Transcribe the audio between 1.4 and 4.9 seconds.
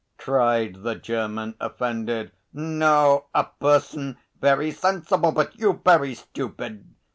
offended. "No, a person very